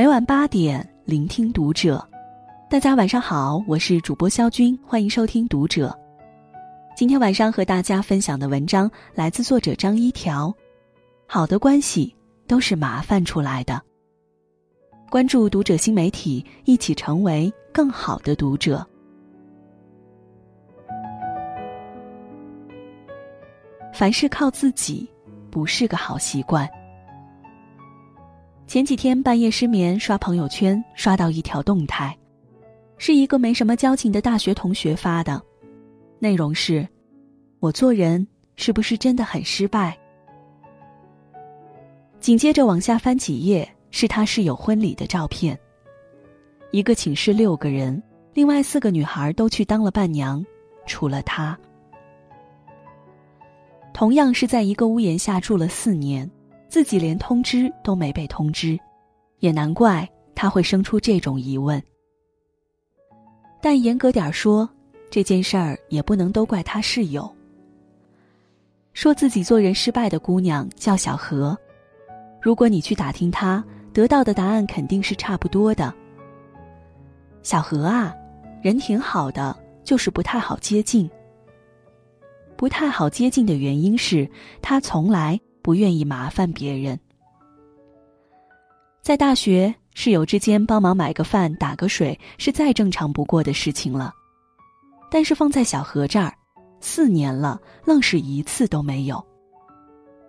[0.00, 2.02] 每晚八点，聆听读者。
[2.70, 5.94] 大家晚上好，我是主播肖军，欢迎收听读者。
[6.96, 10.50] 今天晚上和大家分享的文章来自作者张一条。
[11.26, 12.16] 好的关系
[12.46, 13.78] 都是麻烦出来的。
[15.10, 18.82] 关注读者新媒体，一起成为更好的读者。
[23.92, 25.06] 凡事靠自己，
[25.50, 26.66] 不是个好习惯。
[28.70, 32.16] 前几天半夜失眠，刷朋友圈，刷到一条动态，
[32.98, 35.42] 是一个没什么交情的大学同学发的，
[36.20, 36.86] 内容是：
[37.58, 39.98] 我做人是不是真的很失败？
[42.20, 45.58] 紧接着往下翻几页，是他室友婚礼的照片。
[46.70, 48.00] 一个寝室六个人，
[48.34, 50.46] 另外四个女孩都去当了伴娘，
[50.86, 51.58] 除了他。
[53.92, 56.30] 同样是在一个屋檐下住了四年。
[56.70, 58.78] 自己连通知都没被通知，
[59.40, 61.82] 也难怪他会生出这种疑问。
[63.60, 64.70] 但严格点说，
[65.10, 67.28] 这件事儿也不能都怪他室友。
[68.92, 71.58] 说自己做人失败的姑娘叫小何，
[72.40, 75.92] 如果你去打听她，得到的答案肯定是差不多的。
[77.42, 78.14] 小何啊，
[78.62, 81.10] 人挺好的，就是不太好接近。
[82.56, 84.30] 不太好接近的原因是，
[84.62, 85.40] 他从来。
[85.70, 86.98] 不愿意麻烦别人，
[89.02, 94.12] 在大学室友之间帮忙买个饭、打个水是再正常不过的事情了。
[95.12, 96.34] 但是放在小何这儿，
[96.80, 99.24] 四年了，愣是一次都没有。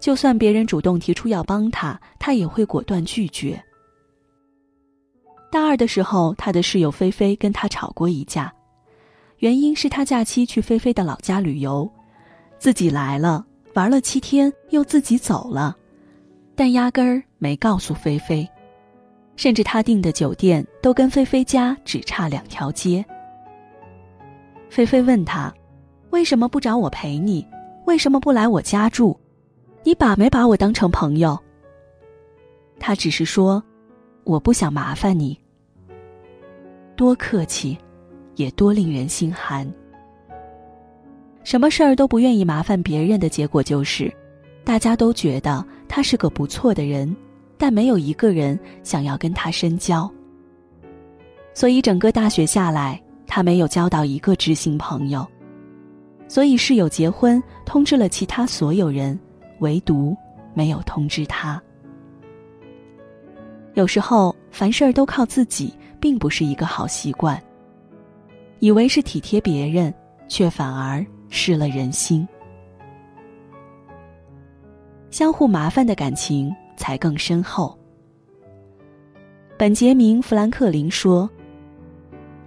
[0.00, 3.62] 就算别人主动提出要帮他，他也会果断拒绝。
[5.52, 8.52] 大二的时候，他的室友菲菲跟他吵过一架，
[9.36, 11.88] 原因是他假期去菲菲的老家旅游，
[12.58, 13.44] 自己来了。
[13.78, 15.76] 玩了七天，又自己走了，
[16.56, 18.44] 但压根儿没告诉菲菲，
[19.36, 23.04] 甚至他订的酒店都跟菲菲家只差两条街。
[24.68, 25.54] 菲菲问他
[26.10, 27.46] ：“为什么不找我陪你？
[27.86, 29.16] 为什么不来我家住？
[29.84, 31.38] 你把没把我当成朋友？”
[32.80, 33.62] 他只是说
[34.26, 35.38] ：“我不想麻烦你。”
[36.98, 37.78] 多客气，
[38.34, 39.72] 也多令人心寒。
[41.48, 44.12] 什么事儿都不愿意麻烦别人的结果就是，
[44.64, 47.16] 大家都觉得他是个不错的人，
[47.56, 50.12] 但没有一个人想要跟他深交。
[51.54, 55.26] 所以整个大学下来，他没有交到一个知心朋友。
[56.28, 59.18] 所以室友结婚通知了其他所有人，
[59.60, 60.14] 唯独
[60.52, 61.58] 没有通知他。
[63.72, 67.42] 有时候凡事都靠自己，并不是一个好习惯。
[68.58, 69.90] 以为是体贴别人，
[70.28, 71.02] 却反而。
[71.30, 72.26] 失了人心，
[75.10, 77.76] 相互麻烦的感情才更深厚。
[79.58, 81.28] 本杰明·富兰克林说：“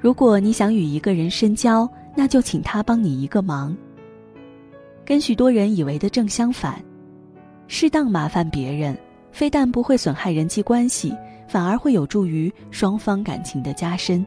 [0.00, 3.76] 如果你想与一个人深交，那就请他帮你一个忙。”
[5.04, 6.82] 跟许多人以为的正相反，
[7.66, 8.96] 适当麻烦别人，
[9.32, 11.12] 非但不会损害人际关系，
[11.48, 14.24] 反而会有助于双方感情的加深。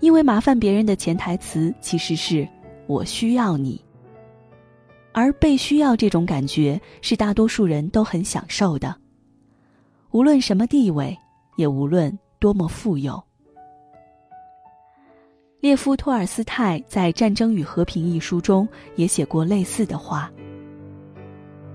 [0.00, 2.46] 因为麻烦别人的潜台词其实是。
[2.86, 3.82] 我需要你，
[5.12, 8.94] 而被需要这种感觉是大多数人都很享受的。
[10.10, 11.16] 无论什么地位，
[11.56, 13.22] 也无论多么富有。
[15.60, 20.30] 列夫·托尔斯泰在《战争与和平》一书中也写过类似的话：“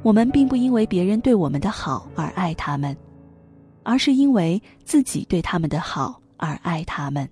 [0.04, 2.96] 我们并不因为别人对我们的好而爱他们，
[3.82, 7.28] 而是因为自己对他们的好而爱他们。”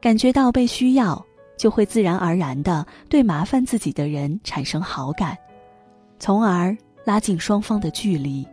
[0.00, 1.26] 感觉到被需要。
[1.56, 5.36] 就会自然而然的对麻烦自己的人产生好感，
[6.18, 8.46] 从而拉近双方的距离。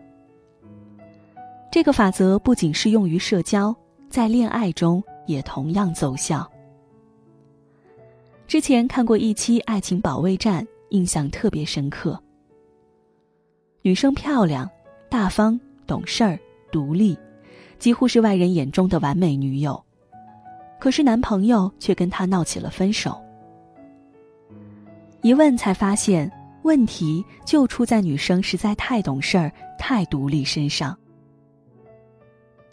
[1.71, 3.75] 这个法则不仅适用于社交，
[4.09, 6.49] 在恋爱中也同样奏效。
[8.47, 12.21] 之前看过一期《爱情保卫战》，印象特别深刻。
[13.81, 14.69] 女生漂亮、
[15.09, 16.39] 大方、懂事儿、
[16.71, 17.17] 独立，
[17.79, 19.83] 几乎是外人眼中的完美女友。
[20.83, 23.17] 可是男朋友却跟她闹起了分手。
[25.21, 26.29] 一问才发现，
[26.63, 29.49] 问题就出在女生实在太懂事儿、
[29.79, 30.93] 太独立身上。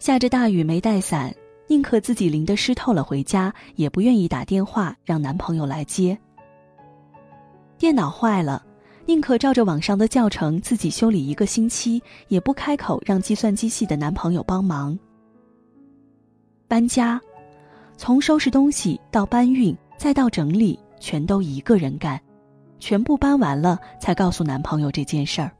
[0.00, 1.32] 下着大雨没带伞，
[1.68, 6.18] 宁可自己淋得湿透了回家，也不愿意打电话让男朋友来接。
[7.78, 8.66] 电脑坏了，
[9.06, 14.98] 宁可照着网上的教程自己修理一个星期，也不开口让计算机系的男朋友帮忙。
[16.66, 17.20] 搬家。
[18.00, 22.18] 从收拾东西到搬运，再到整理，全都一个人干，
[22.78, 25.52] 全部搬完了才告诉男朋友这件事儿。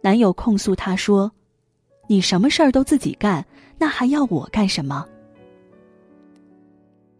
[0.00, 1.30] 男友控诉她说
[2.08, 3.46] ：“你什么事儿都自己干，
[3.78, 5.06] 那还要我干什么？”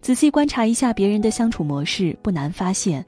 [0.03, 3.07] 仔细观察一下别人的相处模式，不难发现，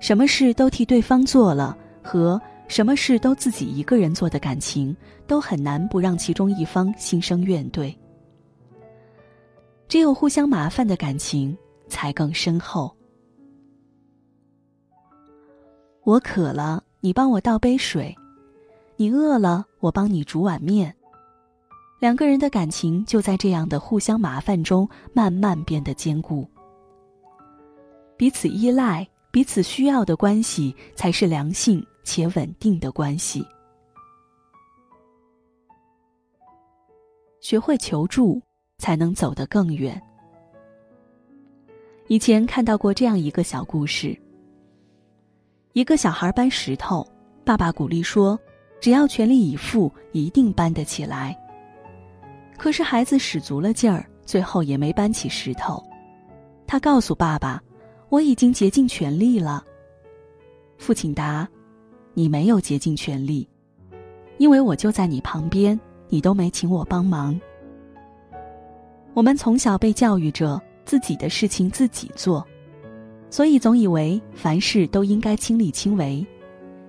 [0.00, 4.96] 什么事都替对方做了和什么事都自己一个人做的感情，
[5.26, 7.94] 都很难不让其中一方心生怨怼。
[9.90, 11.58] 只有互相麻烦的感情
[11.88, 12.96] 才更深厚。
[16.04, 18.14] 我渴了，你帮我倒杯水；
[18.94, 20.94] 你饿了，我帮你煮碗面。
[21.98, 26.48] 两个人的感情就在这样的互相麻烦中慢慢变得坚固。
[28.16, 33.44] 彼此依赖、彼此需要的关系，才是良性且稳定的关系。
[37.40, 38.40] 学会求助，
[38.80, 40.00] 才能走得更远。
[42.08, 44.18] 以前看到过这样一个小故事：
[45.74, 47.06] 一个小孩搬石头，
[47.44, 48.36] 爸爸鼓励说
[48.80, 51.36] ：“只要全力以赴，一定搬得起来。”
[52.58, 55.80] 可是孩子使足了劲儿，最后也没搬起石头。
[56.66, 57.62] 他告诉爸爸
[58.10, 59.64] ：“我已经竭尽全力了。”
[60.78, 61.48] 父亲答
[62.14, 63.48] ：“你没有竭尽全力，
[64.38, 65.78] 因为我就在你旁边，
[66.08, 67.40] 你都没请我帮忙。”
[69.14, 72.46] 我们从小被教育着自己的事情自己做，
[73.30, 76.26] 所以总以为凡事都应该亲力亲为，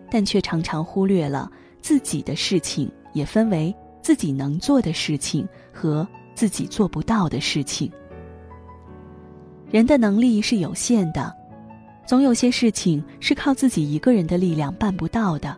[0.10, 1.52] 但却常常忽略了
[1.82, 3.76] 自己的事情也分为。
[4.04, 7.92] 自己能做的事情和自己做不到的事情。
[9.70, 11.32] 人的能力是有限的，
[12.04, 15.56] 总有些事情是靠自己一个人的力量办不到的。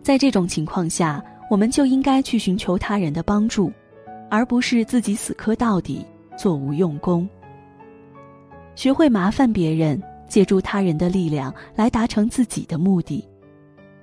[0.00, 1.20] 在这种情况下，
[1.50, 3.72] 我们就应该去寻求他人的帮助，
[4.30, 6.06] 而不是自己死磕到底，
[6.38, 7.28] 做无用功。
[8.74, 13.22] 学会麻烦别人，借助他人的力量来达成自己的目的，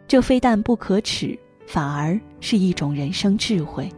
[0.07, 1.35] 这非但不可耻。
[1.69, 3.91] 反而是一种人生智慧。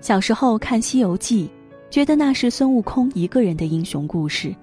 [0.00, 1.50] 小时候看《西游记》，
[1.92, 4.54] 觉得那是孙悟空一个人的英雄故事，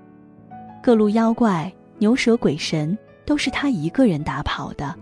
[0.82, 4.96] 各路妖怪、牛蛇鬼神都是他一个人打跑的。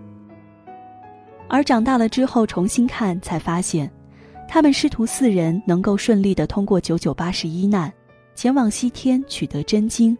[1.47, 3.88] 而长大了之后重新看，才发现，
[4.53, 7.91] 他们师徒四人能够顺利的通过九九八十一难，
[8.35, 10.15] 前往西天取得真经，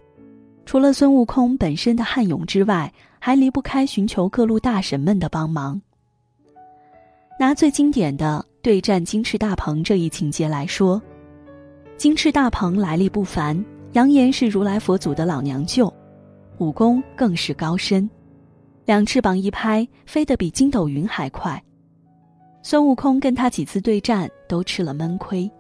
[0.66, 2.92] 除了孙悟空本身的悍勇之外。
[3.20, 5.80] 还离不开寻求各路大神们的帮忙。
[7.40, 11.02] 拿最经典的对战金翅大鹏这一情节来说，
[11.96, 13.64] 金翅大鹏来历不凡，
[13.94, 15.94] 扬言是如来佛祖的老娘舅，
[16.58, 18.10] 武功更是高深，
[18.84, 21.64] 两翅膀一拍，飞得比筋斗云还快。
[22.66, 25.52] 孙悟空跟他几次对战都吃了闷亏，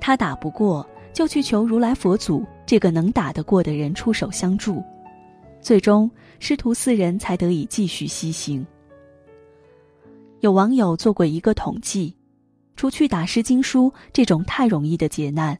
[0.00, 4.82] 他打不过，就去求如来佛祖这个能打得过的人出手相助。
[5.60, 8.66] 最终，师徒四人才得以继续西行。
[10.40, 12.16] 有网友做过一个统计，
[12.74, 15.58] 除去打失经书这种太容易的劫难，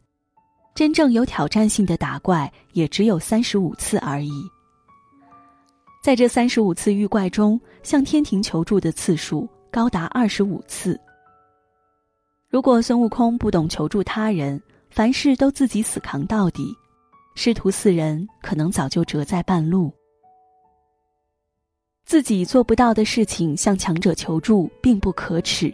[0.73, 4.31] 真正有挑战性的打怪也只有三十五次而已。
[6.03, 10.99] 在这三十五次遇怪中，向天庭求助的次数高达二十五次。
[12.49, 16.75] 如果孙悟空不懂求助他人，凡事都自己死扛到底。
[17.35, 19.89] 师徒四人可能早就折在半路。
[22.03, 25.73] 自己做不到的事情向强者求助并不可耻，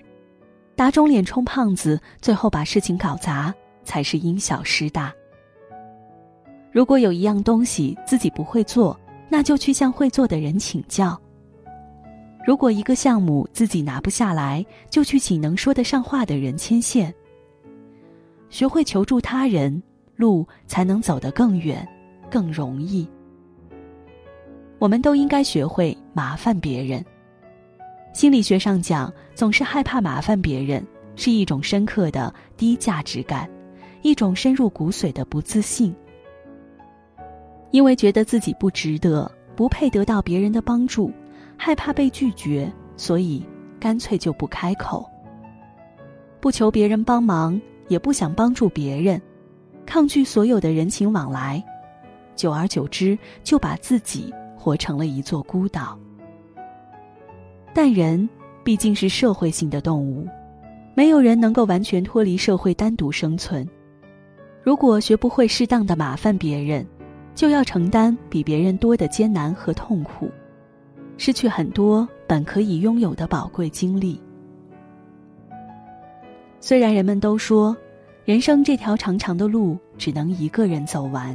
[0.76, 3.52] 打肿脸充胖子，最后把事情搞砸
[3.84, 5.12] 才是因小失大。
[6.72, 8.96] 如果有一样东西自己不会做，
[9.28, 11.20] 那就去向会做的人请教；
[12.48, 17.14] 如果一个项目自己拿不下来，就去请能说得上话的人牵线。
[18.50, 19.84] 学会求助他人。
[20.16, 21.88] 路才能走得更远，
[22.28, 23.08] 更容易。
[24.80, 27.06] 我们都应该学会麻烦别人。
[28.14, 30.84] 心理学上讲，总是害怕麻烦别人，
[31.16, 33.48] 是一种深刻的低价值感，
[34.02, 35.94] 一种深入骨髓的不自信。
[37.70, 41.12] 因为觉得自己不值得，不配得到别人的帮助，
[41.58, 43.44] 害怕被拒绝，所以
[43.80, 45.10] 干脆就不开口，
[46.40, 49.22] 不求别人帮忙，也不想帮助别人。
[49.86, 51.64] 抗拒所有的人情往来，
[52.36, 55.98] 久而久之就把自己活成了一座孤岛。
[57.74, 58.28] 但人
[58.64, 60.28] 毕竟是社会性的动物，
[60.94, 63.68] 没有人能够完全脱离社会单独生存。
[64.62, 66.86] 如果学不会适当的麻烦别人，
[67.34, 70.30] 就要承担比别人多的艰难和痛苦，
[71.18, 74.22] 失去很多本可以拥有的宝贵经历。
[76.60, 77.76] 虽然人们都说。
[78.26, 81.34] 人生这条长长的路，只能一个人走完，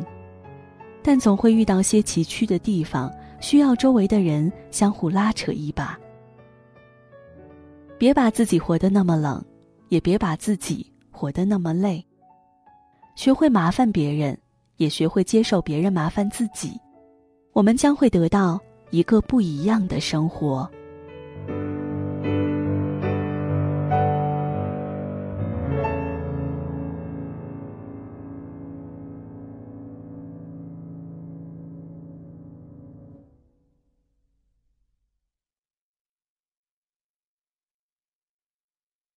[1.03, 3.11] 但总会遇到些崎岖的地方，
[3.41, 5.99] 需要周围的人相互拉扯一把。
[7.97, 9.43] 别把自己活得那么冷，
[9.89, 12.05] 也别把自己活得那么累。
[13.15, 14.39] 学会麻烦别人，
[14.77, 16.79] 也学会接受别人麻烦自己，
[17.55, 18.61] 我们将会得到
[18.93, 20.71] 一个不一样的生活。